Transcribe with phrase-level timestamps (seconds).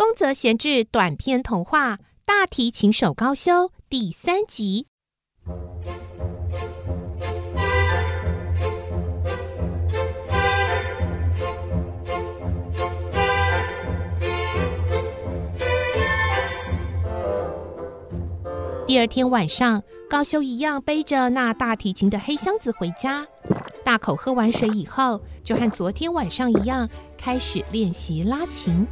[0.00, 4.86] 宫泽贤治短篇童话《大提琴手高修》第三集。
[18.86, 23.26] 第二天晚上，高修一样背着那大提琴的黑箱子回家，
[23.84, 26.88] 大口喝完水以后，就和昨天晚上一样，
[27.18, 28.86] 开始练习拉琴。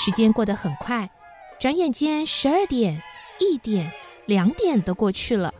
[0.00, 1.10] 时间过得很快，
[1.58, 3.02] 转眼间十二点、
[3.40, 3.90] 一点、
[4.26, 5.52] 两点都过去了，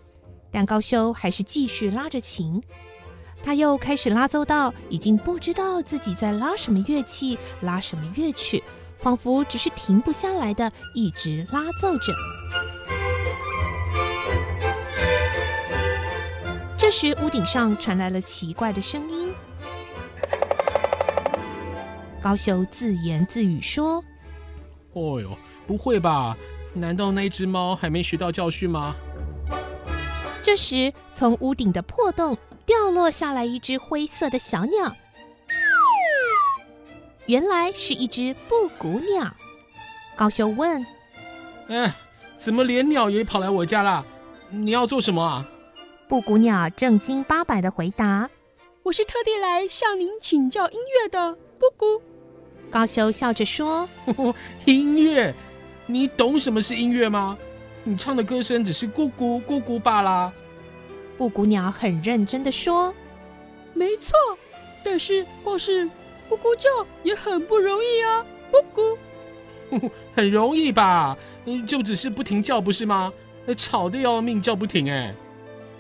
[0.52, 2.62] 但高修还是继续拉着琴。
[3.42, 8.62] 他又开始拉奏到已经不知道自己在拉什么乐器、拉什么乐曲，
[9.00, 12.12] 仿佛只是停不下来的一直拉奏着。
[16.76, 19.32] 这时，屋顶上传来了奇怪的声音。
[22.22, 24.02] 高修自言自语说。
[24.92, 25.36] 哦哟，
[25.66, 26.36] 不会吧？
[26.74, 28.94] 难道那只猫还没学到教训吗？
[30.42, 34.94] 这时，从屋顶的破洞掉落下来一只灰色的小鸟，
[37.26, 39.34] 原来是一只布谷鸟。
[40.16, 40.86] 高修问
[41.68, 41.94] ：“哎，
[42.38, 44.04] 怎么连鸟也跑来我家了？
[44.50, 45.46] 你要做什么啊？”
[46.08, 48.30] 布谷鸟正经八百的回答
[48.84, 52.02] ：“我是特地来向您请教音乐的，布谷。”
[52.70, 53.88] 高修笑着说
[54.66, 55.34] ：“音乐，
[55.86, 57.36] 你懂什么是音乐吗？
[57.84, 60.32] 你唱的歌声只是咕咕咕咕罢啦。”
[61.16, 62.94] 布谷鸟很认真的说
[63.74, 64.14] ：“没错，
[64.84, 65.84] 但是光是
[66.28, 66.68] 咕咕叫
[67.02, 68.64] 也很不容易啊，咕
[69.80, 71.16] 咕， 很容易吧？
[71.66, 73.12] 就只是不停叫不是吗？
[73.56, 75.14] 吵得要命，叫不停哎。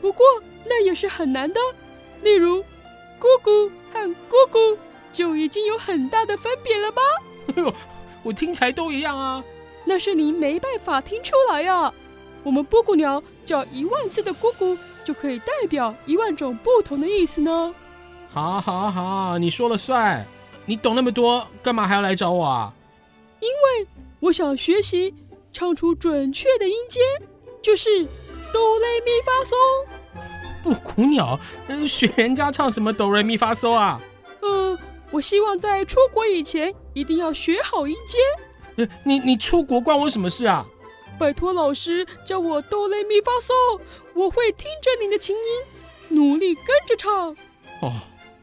[0.00, 0.24] 不过
[0.64, 1.60] 那也是很难的，
[2.22, 2.60] 例如
[3.20, 4.78] 咕咕和咕咕。”
[5.12, 7.02] 就已经有很大的分别了吧？
[7.48, 7.74] 哎呦，
[8.22, 9.42] 我听起来都一样啊！
[9.84, 11.92] 那是你没办法听出来呀。
[12.42, 17.74] 我们布谷鸟叫一万次的咕咕，就可以代表一万种不同的意思呢。
[18.30, 20.24] 好，好，好，你说了算。
[20.66, 22.72] 你懂那么多，干嘛还要来找我啊？
[23.40, 23.86] 因为
[24.20, 25.14] 我想学习
[25.52, 27.00] 唱出准确的音阶，
[27.62, 28.04] 就是
[28.52, 29.54] 哆来咪发嗦。
[30.62, 34.00] 布谷鸟，嗯，学人家唱什么哆来咪发嗦啊？
[35.18, 35.20] 嗯。
[35.20, 38.18] 我希望在出国以前一定要学好音阶。
[38.76, 40.64] 呃，你你出国关我什么事啊？
[41.18, 43.80] 拜托老师教我哆来咪发嗦，
[44.14, 47.36] 我会听着你的琴音，努力跟着唱。
[47.80, 47.92] 哦，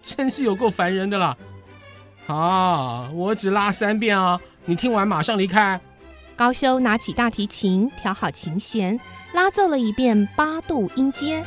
[0.03, 1.37] 真是有够烦人的啦！
[2.27, 5.79] 好，我只拉三遍啊，你听完马上离开。
[6.35, 8.99] 高修拿起大提琴，调好琴弦，
[9.31, 11.45] 拉奏了一遍八度音阶。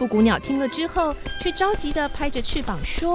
[0.00, 3.14] 布谷鸟听了之后，却着急的拍着翅膀说：“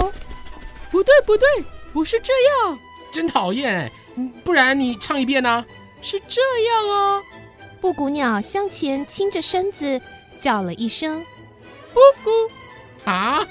[0.91, 1.47] 不对，不对，
[1.91, 2.31] 不是这
[2.63, 2.77] 样！
[3.11, 3.91] 真讨厌！
[4.43, 5.65] 不然你唱一遍呢？
[5.99, 7.23] 是这样啊！”
[7.81, 9.99] 布谷鸟向前倾着身子，
[10.39, 11.25] 叫了一声
[11.91, 12.29] ：“布谷！”
[13.09, 13.43] 啊？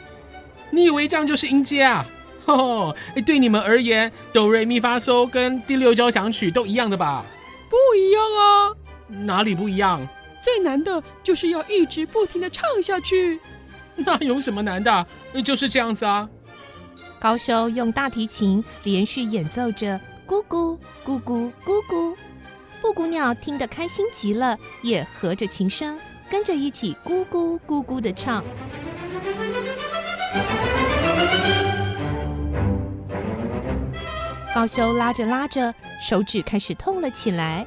[0.71, 2.07] 你以为这样就是音阶啊？
[2.45, 2.95] 哦，
[3.27, 7.27] 对你们而言，哆瑞咪发嗦跟第六交响曲都一样的吧？
[7.69, 8.71] 不一样啊！
[9.09, 10.07] 哪里不一样？
[10.45, 13.41] 最难的就是要一直不停的唱下去，
[13.97, 15.07] 那有什么难的？
[15.43, 16.29] 就是这样子啊。
[17.19, 22.15] 高修用大提琴连续演奏着咕咕咕咕咕咕，
[22.83, 28.45] 布谷鸟听得开心极了，也合着琴声跟着一起咕咕咕咕的唱。
[34.55, 35.75] 高修拉着拉着，
[36.07, 37.67] 手指开始痛了起来。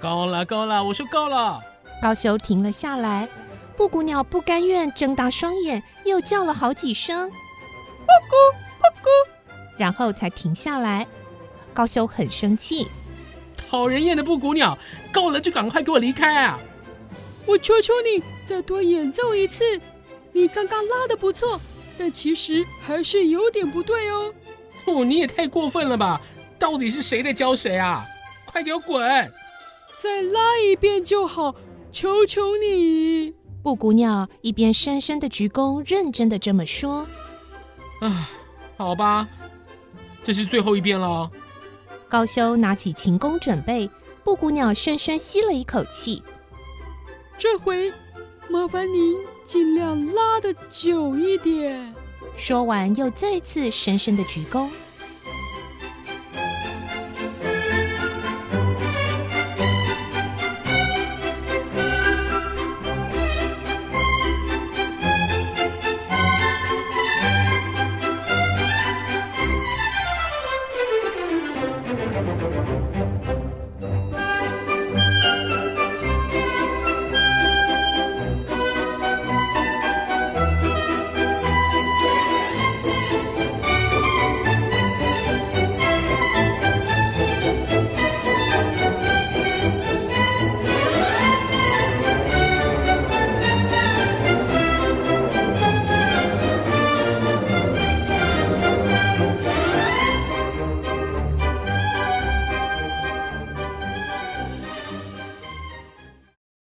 [0.00, 1.60] 够了够了，我说够了。
[2.04, 3.26] 高修停了下来，
[3.78, 7.30] 布谷鸟不甘愿，睁大双眼，又叫了好几声
[8.04, 9.08] “布谷布谷”，
[9.78, 11.06] 然后才停下来。
[11.72, 12.88] 高修很生气，
[13.56, 14.76] 讨人厌的布谷鸟，
[15.10, 16.60] 够了就赶快给我离开啊！
[17.46, 19.64] 我求求你，再多演奏一次。
[20.30, 21.58] 你刚刚拉的不错，
[21.96, 24.34] 但其实还是有点不对哦。
[24.84, 26.20] 哦，你也太过分了吧！
[26.58, 28.04] 到底是谁在教谁啊？
[28.44, 29.00] 快给我滚！
[29.98, 31.54] 再拉一遍就好。
[31.94, 33.32] 求求你！
[33.62, 37.06] 布谷鸟一边深深的鞠躬，认真的这么说
[38.02, 38.28] ：“啊，
[38.76, 39.28] 好吧，
[40.24, 41.30] 这是最后一遍了。”
[42.10, 43.88] 高修拿起琴弓准备，
[44.24, 46.20] 布谷鸟深深吸了一口气
[47.38, 47.92] ：“这回
[48.48, 51.94] 麻烦您尽量拉的久一点。”
[52.36, 54.68] 说完，又再次深深的鞠躬。